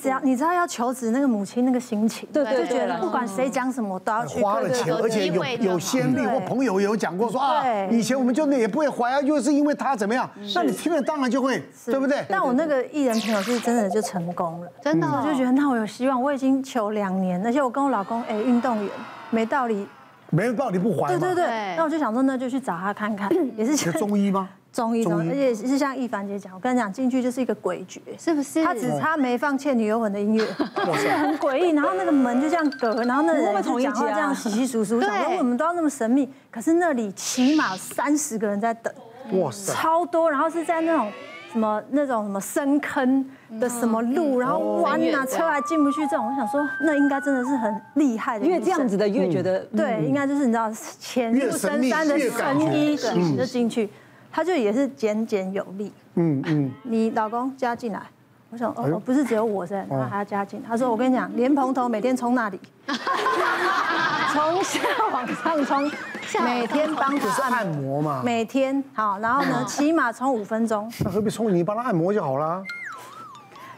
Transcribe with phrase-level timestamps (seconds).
[0.00, 4.42] 只要你知道要求职那个母亲那个心情，对对对就觉得不管谁讲什么我都要去。
[4.42, 10.28] 花了钱，而且有有先例，我朋友也有讲过说啊，以前我们就那也不会怀啊，又是因为他怎么样？
[10.54, 12.24] 那你听了当然就会，对不对？
[12.28, 16.20] 但我那个艺人朋友是真的就成功了，真的，我就觉得那我有希望。
[16.22, 18.90] 我已经求两年，而且我跟我老公哎，运动员
[19.30, 19.86] 没道理，
[20.30, 21.08] 没道理不怀。
[21.08, 24.48] 对对对，那我就想说那就去找他看看， 也是中医吗？
[24.72, 28.64] 中医，中医，而且是像易凡姐讲，我跟你讲，进去就是一个诡谲，是不是？
[28.64, 30.44] 他只差没放《倩女幽魂》的音乐，
[30.96, 31.70] 是很诡异。
[31.70, 36.28] 然后那个门就这样隔，然后那人就讲话这样稀稀疏疏，想说我们都要那么神秘。
[36.50, 38.92] 可是那里起码三十个人在等，
[39.40, 40.30] 哇塞，超多。
[40.30, 41.10] 然后是在那种
[41.52, 43.28] 什么那种什么深坑
[43.58, 46.24] 的什么路，然后弯啊，车还进不去这种。
[46.30, 53.90] 我想说，那应该真的是很厉害的，因为这样子的越觉得对，应该就是你知道潜入深山的神医，对，就进去。
[54.32, 58.00] 他就也是简简有力，嗯嗯，你老公加进来，
[58.50, 60.62] 我想哦，不是只有我在，他还要加进。
[60.66, 62.60] 他说我跟你讲，莲蓬头每天冲那里，
[64.32, 64.80] 从下
[65.12, 65.90] 往上冲，
[66.44, 70.90] 每天帮他按摩嘛，每天好，然后呢，起码冲五分钟。
[71.04, 71.52] 那何必冲？
[71.52, 72.62] 你帮他按摩就好了。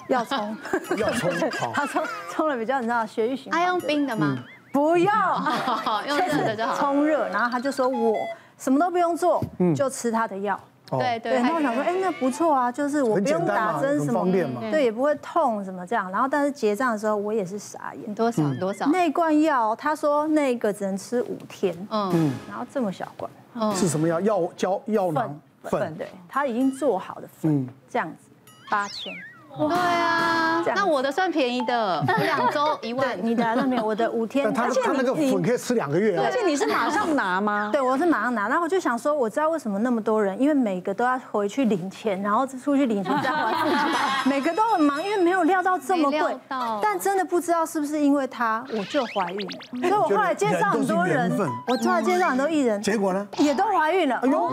[0.08, 0.56] 要冲，
[0.98, 1.72] 要冲，好。
[1.74, 3.58] 他冲冲了比较你知道血液循环。
[3.58, 4.36] 他用冰的吗？
[4.72, 5.10] 不要，
[6.06, 6.76] 用热的就好。
[6.76, 8.14] 冲热，然后他就说我。
[8.62, 9.42] 什么都不用做，
[9.74, 10.58] 就吃他的药。
[10.88, 11.32] 对对。
[11.32, 14.24] 然后我想说，哎，那不错啊，就是我不用打针什么，
[14.70, 16.08] 对，也不会痛什么这样。
[16.12, 18.14] 然后但是结账的时候，我也是傻眼。
[18.14, 18.86] 多少多少？
[18.86, 21.74] 那罐药，他说那个只能吃五天。
[21.90, 22.32] 嗯。
[22.48, 23.28] 然后这么小罐。
[23.74, 24.20] 是什么药？
[24.20, 25.92] 药胶药囊粉。
[25.96, 28.30] 对，他已经做好的粉，这样子，
[28.70, 29.12] 八千。
[29.54, 37.68] 对啊，那我的算便宜的，我两周 一万，你的那边我的五天， 他他那个粉可以吃两个月，而且你是马上拿吗？
[37.72, 46.36] 对，我是马上拿，然后我就想说，我知道为什么那么多人，因为每个都要回去领钱，然后出去领钱再回来，每个都很忙，因为没有料到这么贵，
[46.80, 51.30] 但真的不知道是不是因为他我就怀孕了，所以我后来介绍很多人，
[51.66, 53.28] 我后来介绍很多艺人，结果呢？
[53.38, 54.16] 也都怀孕了。
[54.16, 54.50] 哎呦，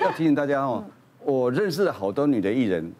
[0.00, 0.82] 要提醒大家哦，
[1.22, 2.90] 我认识了好多女的艺人。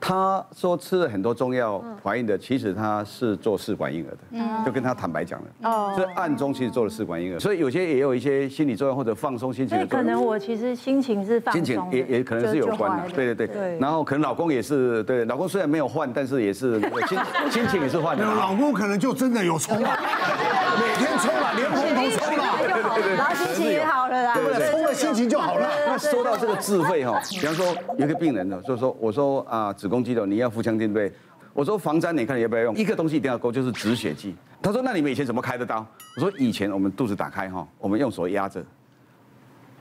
[0.00, 5.46] 他说吃了很多中药怀孕的，其实他是做试管婴儿的，就跟他坦白讲了。
[5.62, 10.06] 哦，所以暗中其实做了试管婴儿，所以有些也有一些心理作用或者放松心情的作用。
[10.06, 13.08] 可能我其实心情是放松，心情也也可能是有关的。
[13.14, 13.78] 对对对。
[13.78, 17.18] 然后可能老公也是，对，老公虽然没有换，但是也是心
[17.50, 18.24] 心情也是换的。
[18.24, 19.88] 老公可能就真的有冲了，
[20.80, 24.79] 每天冲了，连红都冲了，对对对，然后心情也好了啦，对不对？
[25.14, 25.68] 就好了。
[25.86, 27.66] 那说到这个智慧哈，比方说
[27.98, 31.12] 有个病人呢，就是说我说啊子宫肌瘤，你要腹腔镜对？
[31.52, 32.76] 我说防粘，你看你要不要用？
[32.76, 34.34] 一个东西一定要够，就是止血剂。
[34.62, 35.84] 他说那你们以前怎么开的刀？
[36.16, 38.64] 我说以前我们肚子打开哈，我们用手压着，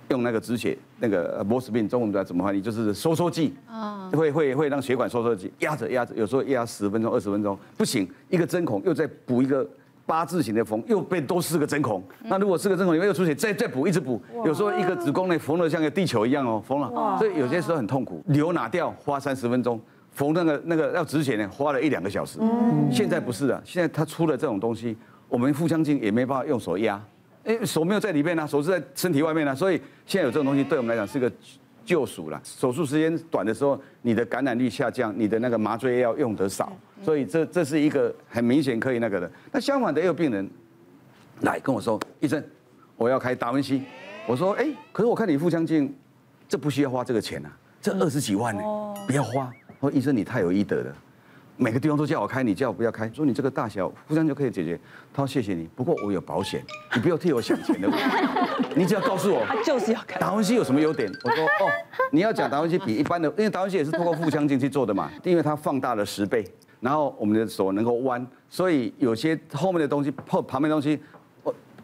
[0.10, 9.68] 用那个止血那个摩斯病，中文不知道怎么翻译，就是收缩剂啊，会会会让血管收缩剂压着压着，有时候压十分钟二十分钟不行，一个针孔又再补一个
[10.10, 12.04] 八字形的缝，又变多四个针孔。
[12.24, 16.90] 那如果四个针孔里面又出血，再再补一直补，有时候一个子宫内缝的像个地球一样哦，缝了，
[17.20, 19.80] 所以有些时候很痛苦，瘤拿掉花三十分钟。
[20.12, 22.40] 缝那个那个要止血呢，花了一两个小时。
[22.42, 24.98] 嗯，现在不是了，现在他出了这种东西，
[25.30, 27.00] 我们腹腔镜也没办法用手压，
[27.44, 31.32] 哎，手没有在里面呢，手是在身体外面呢，所以现在有这种东西，对我们来讲是个
[31.90, 32.40] 救赎了。
[32.44, 39.32] 手术时间短的时候，你的感染率下降，你的那个麻醉药用得少，所以这这是一个很明显可以那个的。
[39.52, 40.48] 那相反的，也有病人
[41.40, 42.44] 来跟我说，医生，
[42.96, 43.82] 我要开达文西，
[44.28, 45.92] 我说，哎，可是我看你腹腔镜，
[46.48, 47.50] 这不需要花这个钱啊，
[47.82, 48.62] 这二十几万呢，
[49.08, 49.52] 不要花。
[49.80, 50.96] 我说医生，你太有医德了，
[51.62, 53.10] 每个地方都叫我开，你叫我不要开。
[53.10, 54.80] 说你这个大小互相就可以解决。
[55.14, 56.64] 他说谢谢你，不过我有保险，
[56.96, 58.06] 你不要替我想钱的问题，
[58.78, 60.18] 你只要告诉我，他就是要开。
[60.18, 61.12] 达文西有什么优点？
[61.26, 61.70] 我说哦，
[62.14, 66.46] 你要讲达文西比一般的，因为达文西也是通过腹腔镜去做的嘛，因为它放大了十倍，
[66.80, 70.98] 然后我们的手能够弯，所以有些后面的东西后旁边的东西。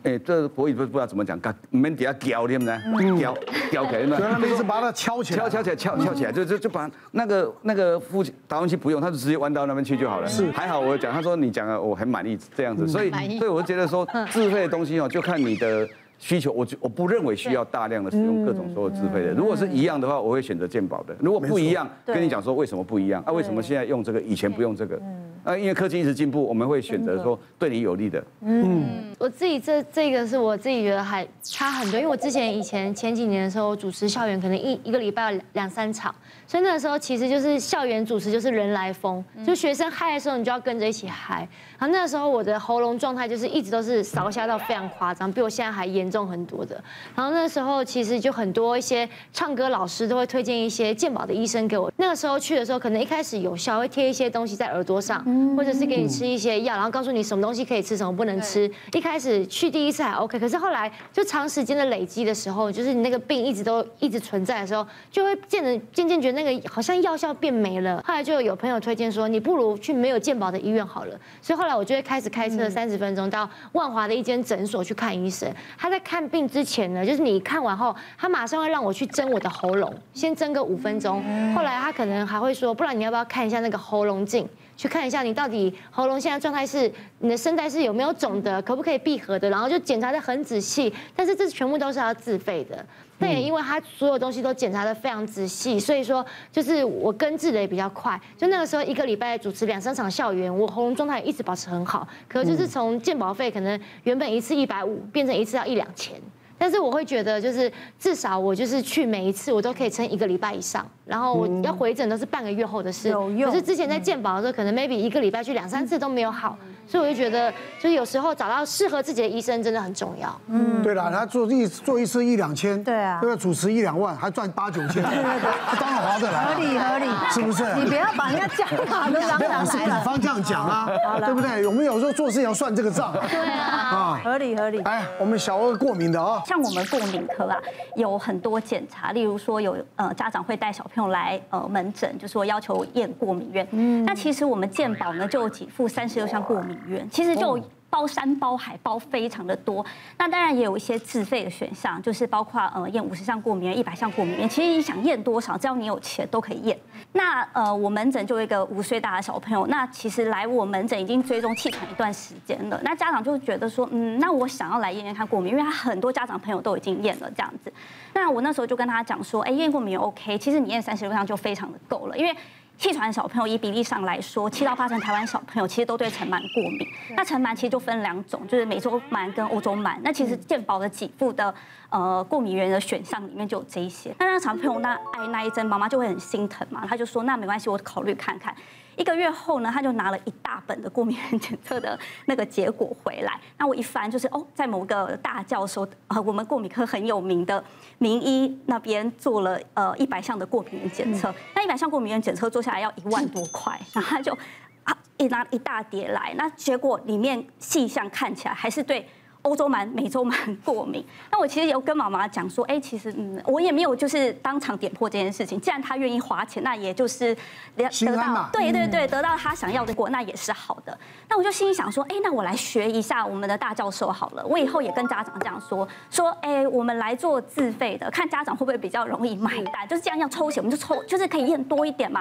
[0.06, 1.40] 哎，这国语不不知道怎么讲，
[1.72, 2.78] 你们底下吊对不对？
[3.18, 3.36] 吊
[3.72, 10.28] 吊起来，所以他们一直把它敲起来，敲敲起来，敲敲起来，就就就把那个那个腹达文器不用，他就直接弯到那边去就好了。
[10.28, 13.10] 是，还好我讲，他说你讲了，我很满意这样子，所以
[13.40, 15.90] 所以我就觉得说自费的东西哦，就看你的
[16.20, 19.32] 需求，我我不认为需要大量的使用各种所有自费的。
[19.32, 21.16] 如果是一样的话，我会选择健保的。
[21.20, 23.24] 如果不一样，跟你讲说为什么不一样？
[23.26, 25.02] 啊，为什么现在用这个，以前不用这个？
[25.46, 28.22] 呃，因为科技一直进步，我们会选择说对你有利的。
[28.42, 28.84] 嗯，
[29.20, 36.14] 我自己这这个是我自己觉得还差很多，因为我之前以前前几年的时候主持校园，可能一一个礼拜两两三场。
[36.48, 41.48] 所以那个时候其实就是校园主持，就是人来疯，就学生嗨的时候，你就要跟着一起嗨。
[41.78, 46.82] 然后那个时候我的喉咙状态就是一直都是烧瞎到非常夸张，比我现在还严重很多的。
[47.16, 51.92] 然后那时候其实就很多一些唱歌老师都会推荐一些健保的医生给我。
[51.98, 55.24] 那个时候去的时候，可能一开始有效，会贴一些东西在耳朵上，
[55.56, 58.70] 或者是给你吃一些药，然后告诉你什么东西可以吃，什么不能吃。
[58.94, 68.04] 一开始去第一次还 OK，可是后来就长时间的累积的时候，就是你那个病一直都一直存在的时候，就会渐渐渐渐觉得那个好像药效变没了。
[68.06, 71.20] 后来就有朋友推荐说，你不如去没有健保的医院好了。
[71.42, 75.52] 所以后来我就会开始开车三十分钟到万华的一间诊所去看医生。
[75.78, 81.24] 他在看病之前呢，就是你看完后，他马上会让我去蒸我的喉咙，先蒸个五分钟。
[81.56, 84.48] 后来他可能还会说，不然你要不要看一下那个喉咙镜？
[84.78, 86.90] 去看一下你到底喉咙现在状态是，
[87.20, 90.94] 你的声带是有没有肿的，可不可以闭合的，然后就检查的很仔细。
[91.16, 92.86] 但是这全部都是要自费的。
[93.18, 98.20] 但也因为他所有东西都检查的非常仔细，所以说就是我根治的也比较快。
[98.38, 102.06] 就那个时候一个礼拜主持两三场校园，我喉咙状态一直保持很好。
[102.28, 106.14] 可就是从健保费可能原本一次一百五变成一次要一两千。
[106.58, 110.86] 但是我会觉得，就是至少我就是去每一次，我都可以撑一个礼拜以上。
[111.06, 113.10] 然后我要回诊都是半个月后的事。
[113.10, 113.52] 有用。
[113.52, 116.58] 可是之前在健保的时候，可能 maybe 一个礼拜去两三次都没有好。
[116.88, 120.40] 所以我就觉得，就是有时候找到适合自己的医生真的很重要。
[120.48, 123.36] 嗯，对了，他做一做一次一两千，对啊，对吧？
[123.36, 126.46] 主持一两万，还赚八九千，对对对，当然划得来。
[126.46, 127.64] 合理合理，是不是？
[127.76, 130.88] 你不要把人家讲法都嚷嚷是比方这样讲啊，
[131.20, 131.66] 对不对？
[131.68, 133.14] 我们有时候做事要算这个账。
[133.30, 133.66] 对啊。
[133.86, 134.82] 啊，合理合理。
[134.82, 137.58] 哎，我们小儿过敏的啊，像我们过敏科啊，
[137.96, 143.68] 有很多检查，例如说有呃家长会带小朋友来呃门诊，就说要求验过敏源。
[143.72, 144.04] 嗯。
[144.06, 147.60] 那其实我们健保呢就有给付三十六项过敏原，其实就。
[147.88, 149.86] 包山包海包非常的多，
[150.18, 156.78] 那当然也有一些自费的选项，就是包括呃验五十项过敏原、一百项过敏原，其实你想验多少，只要你有钱都可以验。
[157.14, 167.72] 那呃我门诊就有一个五岁大的小朋友，那其实来我门诊已经追踪气喘一段时间了，那家长就觉得说，嗯，那我想要来验验看过敏，因为他很多家长朋友都已经验了这样子。
[168.14, 172.36] 那我那时候就跟他讲说，哎，验过敏原 OK，其实你验三十六项就非常的够了，因为。
[172.78, 176.88] 气喘小朋友以比例上来说，七到八成台湾小朋友其实都对尘螨过敏。
[177.16, 179.98] 那尘螨其实就分两种，就是美洲螨跟欧洲螨。
[180.04, 181.54] 那其实健保的给付的
[181.90, 184.14] 呃过敏源的选项里面就有这一些。
[184.20, 188.54] 那让小朋友那挨那一针，妈妈就会很心疼嘛，他就说那没关系，我考虑看看。
[188.98, 193.40] 一个月后呢，他就拿了一大本的过敏原检测的那个结果回来。
[193.58, 197.64] 那我一翻，就是哦，在某个大教授呃，我们过敏科很有名的
[197.98, 201.34] 名医那边做了呃一百项的过敏原检测。
[201.54, 204.38] 那一百项过敏原检测做下来要一万多块，然后他就
[204.84, 209.08] 啊一拿一大叠来，那结果里面细项看起来还是对。
[209.46, 215.62] 欧洲蛮、美洲蛮过敏， 那我其实有跟妈妈讲说，哎，其实嗯，我也没有就是当场点破这件事情。
[215.62, 217.36] 既然他愿意花钱，那也就是
[217.76, 220.98] 得到，对对对，得到他想要的果，那也是好的。
[221.30, 224.44] 那我就心里想说，哎，那我来学一下我们的大教授好了。
[224.46, 229.88] 我以后也跟家长这样说，说，哎，我们来做自费的，看家长会不会比较容易买单。
[229.88, 232.20] 就是既然要抽血，我们就抽，就是可以验多一点嘛。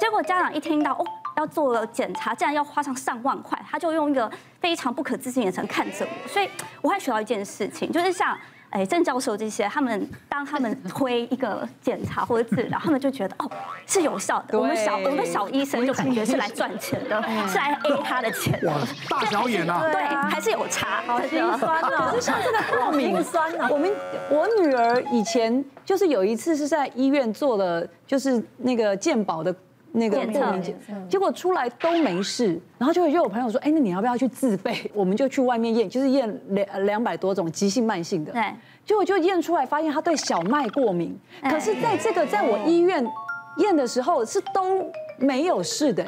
[0.00, 6.28] 结果家长一听到哦，要做了检查，竟然要花上上万块，他就用一个非常不可置信的眼神看着我。
[6.28, 6.48] 所以
[6.80, 8.38] 我还学到一件事情，就是像
[8.70, 13.50] 哎郑教授这些，他们当他们推一个检查 或者治疗，他们就觉得哦
[13.86, 14.58] 是有效的。
[14.58, 18.72] 我们小我们小医生就感觉是来赚钱的，是来 A 他的钱的。
[19.08, 21.02] 大小眼啊，对，还是有差。
[21.06, 22.10] 好心酸啊！
[22.10, 23.90] 可是像这个过敏酸啊，我们
[24.30, 29.54] 我女儿以前就是有一次是在医院做了，就是那个健保的。
[29.96, 30.76] 那个过敏检，
[31.08, 34.90] 结果出来都没事，然后就就有朋友说，哎，那你要不要去自费？
[34.92, 38.42] 我们就去外面验，就是验两两百多种急性慢性的，对，
[38.84, 41.16] 结果就验出来发现他对小麦过敏，
[41.48, 43.06] 可是在这个在我医院
[43.58, 44.84] 验的时候是都
[45.18, 46.04] 没有事的。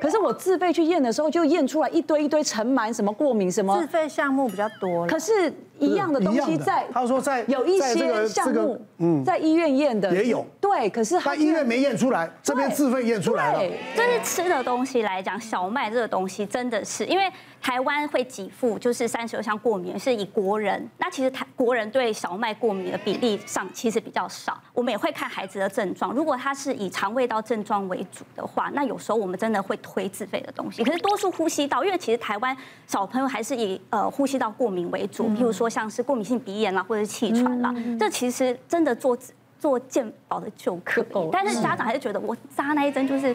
[0.00, 3.76] 可是我自费去验的时候，就验出来一堆一堆尘螨，什么过敏什么。
[3.80, 5.04] 自费项目比较多。
[5.08, 6.86] 可是，一样的东西在。
[6.92, 10.46] 他说在有一些项目，嗯，在医院验的也有。
[10.60, 13.60] 对，可是他医院没验出来，这边自费验出来了。
[13.96, 17.24] 就是吃的东西来讲，小麦这个东西真的是因为。
[17.60, 20.88] 台湾会给付，就是三十六项过敏是以国人。
[20.96, 24.56] 那其实台国人对小麦过敏的比例上其实比较少。
[24.72, 30.84] 我们也会看孩子的症状，如果他是以肠胃道症状为主的话，那有时候我们真的会推自费的东西。
[30.84, 32.56] 可是多数呼吸道，因为其实台湾
[32.86, 39.16] 小朋友还是以呃呼吸道过敏为主，譬如说像是过敏性鼻炎啦，或者是气喘啦，这其实真的做
[39.58, 41.28] 做健保的就可以。
[41.32, 43.34] 但是家长还是觉得我扎那一针就是。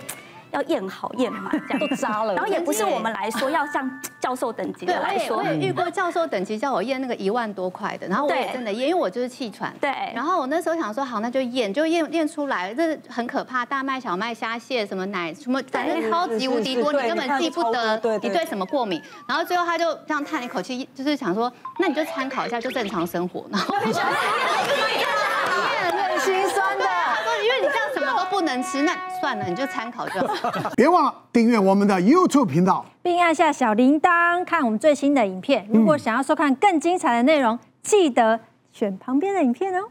[0.54, 2.34] 要验好验满这样都扎了。
[2.36, 9.74] 然后也不是我们来说要像教授等级的来说，我也遇过教授等级叫我验那个一万多块的，然后我也真的验，因为我就是气喘。
[9.82, 9.90] 对。
[10.16, 19.02] 然后我那时候想说好，那就验，就验验出来，这是很可怕，大麦、小麦、虾蟹什么奶什么，反正超级无敌多，你根本记不得你对什么过敏。
[19.28, 23.46] 然后最后他就这样叹一口气，就是想说，那你就参考一下，就正常生活。
[23.52, 23.76] 然后。
[26.24, 30.72] 心酸的，他说，因为你这样什么都不能吃，那算了，你就参考就好。
[30.76, 35.68] 别忘了订阅我们的 YouTube 频道，并按下小铃铛看我们最新的影片。
[35.70, 38.40] 如果想要收看更精彩的内容，记得
[38.72, 39.88] 选旁边的影片哦。